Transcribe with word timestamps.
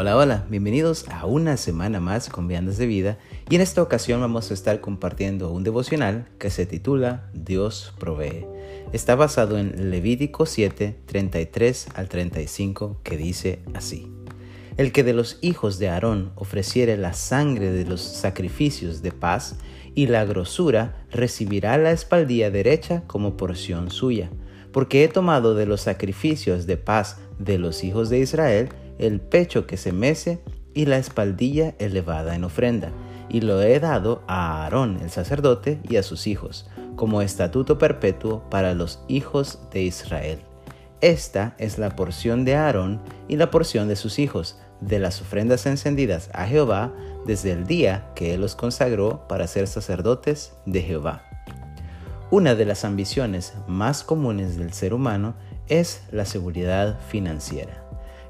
Hola, 0.00 0.16
hola, 0.16 0.46
bienvenidos 0.48 1.06
a 1.08 1.26
una 1.26 1.56
semana 1.56 1.98
más 1.98 2.28
con 2.28 2.46
Viandas 2.46 2.78
de 2.78 2.86
Vida 2.86 3.18
y 3.50 3.56
en 3.56 3.60
esta 3.60 3.82
ocasión 3.82 4.20
vamos 4.20 4.48
a 4.48 4.54
estar 4.54 4.80
compartiendo 4.80 5.50
un 5.50 5.64
devocional 5.64 6.28
que 6.38 6.50
se 6.50 6.66
titula 6.66 7.28
Dios 7.34 7.92
provee. 7.98 8.46
Está 8.92 9.16
basado 9.16 9.58
en 9.58 9.90
Levítico 9.90 10.46
7, 10.46 11.00
33 11.04 11.88
al 11.96 12.08
35 12.08 13.00
que 13.02 13.16
dice 13.16 13.58
así. 13.74 14.06
El 14.76 14.92
que 14.92 15.02
de 15.02 15.14
los 15.14 15.38
hijos 15.40 15.80
de 15.80 15.88
Aarón 15.88 16.30
ofreciere 16.36 16.96
la 16.96 17.12
sangre 17.12 17.72
de 17.72 17.84
los 17.84 18.00
sacrificios 18.00 19.02
de 19.02 19.10
paz 19.10 19.56
y 19.96 20.06
la 20.06 20.24
grosura 20.24 21.04
recibirá 21.10 21.76
la 21.76 21.90
espaldilla 21.90 22.52
derecha 22.52 23.02
como 23.08 23.36
porción 23.36 23.90
suya, 23.90 24.30
porque 24.70 25.02
he 25.02 25.08
tomado 25.08 25.56
de 25.56 25.66
los 25.66 25.80
sacrificios 25.80 26.68
de 26.68 26.76
paz 26.76 27.18
de 27.40 27.58
los 27.58 27.82
hijos 27.82 28.10
de 28.10 28.20
Israel 28.20 28.68
el 28.98 29.20
pecho 29.20 29.66
que 29.66 29.76
se 29.76 29.92
mece 29.92 30.40
y 30.74 30.86
la 30.86 30.98
espaldilla 30.98 31.74
elevada 31.78 32.34
en 32.34 32.44
ofrenda, 32.44 32.92
y 33.28 33.40
lo 33.40 33.62
he 33.62 33.78
dado 33.80 34.22
a 34.26 34.64
Aarón 34.64 34.98
el 35.02 35.10
sacerdote 35.10 35.80
y 35.88 35.96
a 35.96 36.02
sus 36.02 36.26
hijos, 36.26 36.68
como 36.96 37.22
estatuto 37.22 37.78
perpetuo 37.78 38.42
para 38.50 38.74
los 38.74 39.00
hijos 39.08 39.58
de 39.72 39.82
Israel. 39.82 40.40
Esta 41.00 41.54
es 41.58 41.78
la 41.78 41.94
porción 41.94 42.44
de 42.44 42.56
Aarón 42.56 43.00
y 43.28 43.36
la 43.36 43.50
porción 43.50 43.88
de 43.88 43.96
sus 43.96 44.18
hijos, 44.18 44.58
de 44.80 44.98
las 44.98 45.20
ofrendas 45.20 45.66
encendidas 45.66 46.30
a 46.32 46.46
Jehová 46.46 46.92
desde 47.26 47.52
el 47.52 47.66
día 47.66 48.10
que 48.14 48.34
él 48.34 48.40
los 48.40 48.54
consagró 48.54 49.26
para 49.28 49.46
ser 49.46 49.66
sacerdotes 49.66 50.54
de 50.66 50.82
Jehová. 50.82 51.22
Una 52.30 52.54
de 52.54 52.64
las 52.64 52.84
ambiciones 52.84 53.54
más 53.66 54.02
comunes 54.02 54.56
del 54.56 54.72
ser 54.72 54.92
humano 54.92 55.34
es 55.68 56.02
la 56.10 56.24
seguridad 56.24 56.98
financiera. 57.08 57.87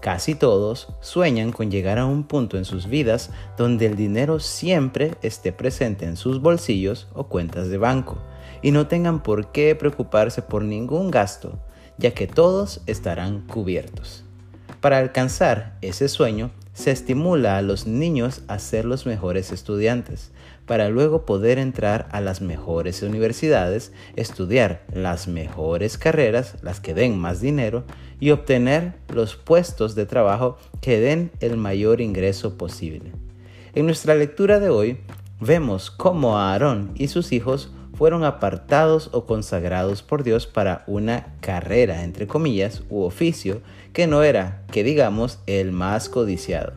Casi 0.00 0.34
todos 0.34 0.88
sueñan 1.00 1.52
con 1.52 1.70
llegar 1.70 1.98
a 1.98 2.06
un 2.06 2.24
punto 2.24 2.56
en 2.56 2.64
sus 2.64 2.86
vidas 2.86 3.30
donde 3.58 3.84
el 3.84 3.96
dinero 3.96 4.40
siempre 4.40 5.16
esté 5.20 5.52
presente 5.52 6.06
en 6.06 6.16
sus 6.16 6.40
bolsillos 6.40 7.06
o 7.12 7.28
cuentas 7.28 7.68
de 7.68 7.76
banco 7.76 8.18
y 8.62 8.70
no 8.70 8.86
tengan 8.86 9.22
por 9.22 9.52
qué 9.52 9.74
preocuparse 9.74 10.40
por 10.40 10.64
ningún 10.64 11.10
gasto, 11.10 11.58
ya 11.98 12.12
que 12.12 12.26
todos 12.26 12.80
estarán 12.86 13.46
cubiertos. 13.46 14.24
Para 14.80 14.96
alcanzar 14.96 15.76
ese 15.82 16.08
sueño, 16.08 16.50
se 16.80 16.90
estimula 16.90 17.58
a 17.58 17.62
los 17.62 17.86
niños 17.86 18.40
a 18.48 18.58
ser 18.58 18.86
los 18.86 19.04
mejores 19.04 19.52
estudiantes, 19.52 20.32
para 20.64 20.88
luego 20.88 21.26
poder 21.26 21.58
entrar 21.58 22.08
a 22.10 22.22
las 22.22 22.40
mejores 22.40 23.02
universidades, 23.02 23.92
estudiar 24.16 24.82
las 24.90 25.28
mejores 25.28 25.98
carreras, 25.98 26.56
las 26.62 26.80
que 26.80 26.94
den 26.94 27.18
más 27.18 27.42
dinero, 27.42 27.84
y 28.18 28.30
obtener 28.30 28.94
los 29.12 29.36
puestos 29.36 29.94
de 29.94 30.06
trabajo 30.06 30.56
que 30.80 30.98
den 30.98 31.30
el 31.40 31.58
mayor 31.58 32.00
ingreso 32.00 32.56
posible. 32.56 33.12
En 33.74 33.84
nuestra 33.84 34.14
lectura 34.14 34.58
de 34.58 34.70
hoy 34.70 35.00
vemos 35.38 35.90
cómo 35.90 36.38
Aarón 36.38 36.92
y 36.94 37.08
sus 37.08 37.32
hijos 37.32 37.72
fueron 38.00 38.24
apartados 38.24 39.10
o 39.12 39.26
consagrados 39.26 40.02
por 40.02 40.22
Dios 40.24 40.46
para 40.46 40.84
una 40.86 41.34
carrera, 41.42 42.02
entre 42.02 42.26
comillas, 42.26 42.82
u 42.88 43.02
oficio 43.02 43.60
que 43.92 44.06
no 44.06 44.22
era, 44.22 44.62
que 44.72 44.82
digamos, 44.82 45.38
el 45.44 45.70
más 45.70 46.08
codiciado, 46.08 46.72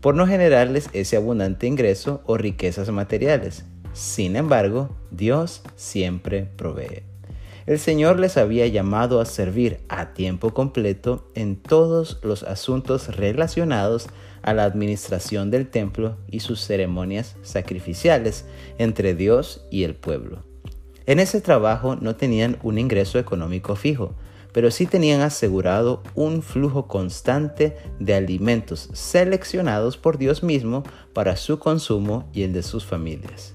por 0.00 0.14
no 0.14 0.26
generarles 0.26 0.88
ese 0.94 1.18
abundante 1.18 1.66
ingreso 1.66 2.22
o 2.24 2.38
riquezas 2.38 2.88
materiales. 2.88 3.66
Sin 3.92 4.34
embargo, 4.34 4.96
Dios 5.10 5.60
siempre 5.74 6.48
provee. 6.56 7.02
El 7.66 7.80
Señor 7.80 8.20
les 8.20 8.36
había 8.36 8.68
llamado 8.68 9.20
a 9.20 9.24
servir 9.24 9.80
a 9.88 10.14
tiempo 10.14 10.54
completo 10.54 11.28
en 11.34 11.56
todos 11.56 12.20
los 12.22 12.44
asuntos 12.44 13.16
relacionados 13.16 14.06
a 14.42 14.54
la 14.54 14.62
administración 14.62 15.50
del 15.50 15.68
templo 15.68 16.16
y 16.30 16.40
sus 16.40 16.60
ceremonias 16.60 17.34
sacrificiales 17.42 18.44
entre 18.78 19.16
Dios 19.16 19.66
y 19.68 19.82
el 19.82 19.96
pueblo. 19.96 20.44
En 21.06 21.18
ese 21.18 21.40
trabajo 21.40 21.96
no 21.96 22.14
tenían 22.14 22.56
un 22.62 22.78
ingreso 22.78 23.18
económico 23.18 23.74
fijo, 23.74 24.14
pero 24.52 24.70
sí 24.70 24.86
tenían 24.86 25.20
asegurado 25.20 26.04
un 26.14 26.42
flujo 26.42 26.86
constante 26.86 27.76
de 27.98 28.14
alimentos 28.14 28.90
seleccionados 28.92 29.96
por 29.96 30.18
Dios 30.18 30.44
mismo 30.44 30.84
para 31.12 31.34
su 31.34 31.58
consumo 31.58 32.30
y 32.32 32.44
el 32.44 32.52
de 32.52 32.62
sus 32.62 32.84
familias. 32.84 33.54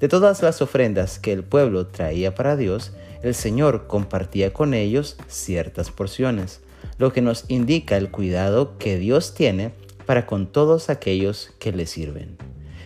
De 0.00 0.08
todas 0.08 0.42
las 0.42 0.62
ofrendas 0.62 1.18
que 1.18 1.32
el 1.32 1.44
pueblo 1.44 1.86
traía 1.86 2.34
para 2.34 2.56
Dios, 2.56 2.92
el 3.22 3.34
Señor 3.34 3.86
compartía 3.86 4.52
con 4.52 4.72
ellos 4.72 5.16
ciertas 5.28 5.90
porciones, 5.90 6.60
lo 6.98 7.12
que 7.12 7.20
nos 7.20 7.44
indica 7.48 7.98
el 7.98 8.10
cuidado 8.10 8.78
que 8.78 8.98
Dios 8.98 9.34
tiene 9.34 9.72
para 10.06 10.26
con 10.26 10.46
todos 10.46 10.88
aquellos 10.88 11.52
que 11.58 11.72
le 11.72 11.86
sirven. 11.86 12.38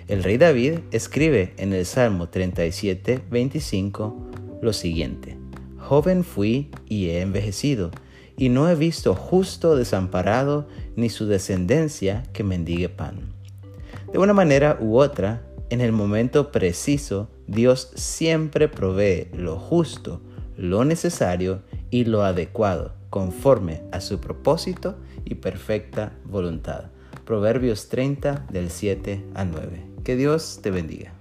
El 0.08 0.24
rey 0.24 0.36
David 0.36 0.80
escribe 0.90 1.54
en 1.56 1.72
el 1.72 1.86
Salmo 1.86 2.28
37, 2.28 3.22
25 3.30 4.30
lo 4.60 4.72
siguiente, 4.72 5.38
Joven 5.78 6.24
fui 6.24 6.70
y 6.88 7.10
he 7.10 7.20
envejecido, 7.20 7.90
y 8.36 8.48
no 8.48 8.68
he 8.68 8.74
visto 8.74 9.14
justo 9.14 9.76
desamparado 9.76 10.66
ni 10.96 11.10
su 11.10 11.26
descendencia 11.26 12.24
que 12.32 12.42
mendigue 12.42 12.88
pan. 12.88 13.34
De 14.12 14.18
una 14.18 14.32
manera 14.32 14.78
u 14.80 14.96
otra, 14.98 15.42
en 15.74 15.80
el 15.80 15.90
momento 15.90 16.52
preciso, 16.52 17.28
Dios 17.48 17.90
siempre 17.96 18.68
provee 18.68 19.26
lo 19.36 19.58
justo, 19.58 20.20
lo 20.56 20.84
necesario 20.84 21.62
y 21.90 22.04
lo 22.04 22.22
adecuado, 22.22 22.94
conforme 23.10 23.82
a 23.90 24.00
su 24.00 24.20
propósito 24.20 24.96
y 25.24 25.34
perfecta 25.34 26.12
voluntad. 26.24 26.92
Proverbios 27.24 27.88
30 27.88 28.46
del 28.52 28.70
7 28.70 29.24
al 29.34 29.50
9. 29.50 29.84
Que 30.04 30.14
Dios 30.14 30.60
te 30.62 30.70
bendiga. 30.70 31.12